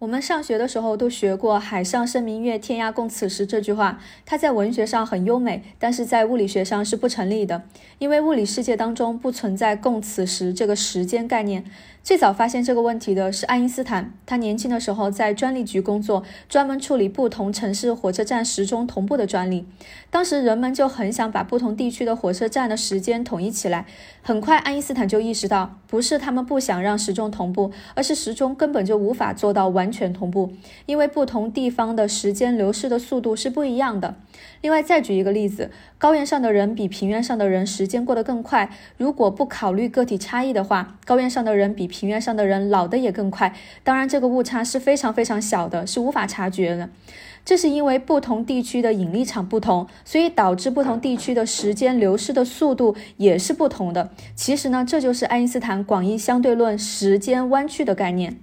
[0.00, 7.64] 我们上学的时候都学过“海上生明月，天涯共此时”这句话，它在文学上很优美，但是在物理学上是不成立的，
[7.98, 11.64] 因为物理世界当中不存在“共此时”这个时间概念。
[12.04, 19.66] 最早发现这个问题的是爱因斯坦，他年轻的时候在专利局工作，专门处理不同城市火车站时钟同步的专利。
[20.08, 23.84] 当时人们就很想把不同地区的火车站的时间统一起来。
[24.22, 30.52] 很快，爱因斯坦就意识到，不是他们不想让时钟同步，而是时钟根本就无法做到完完全同步，
[30.84, 34.16] 因为不同地方的时间流逝的速度是不一样的。
[34.60, 38.70] 另外，再举一个例子，高原上的人比平原上的人时间过得更快。
[38.98, 43.54] 如果不考虑个体差异的话，高原上的人比平原上的人老的也更快。
[43.82, 46.90] 当然，这个误差是非常非常小的，是无法察觉的。
[47.46, 54.10] 这是因为不同地区的引力场不同，所以导致不同地区的时间流逝的速度也是不同的。
[54.34, 58.38] 其实呢，这就是爱因斯坦广义相对论时间弯曲的概念。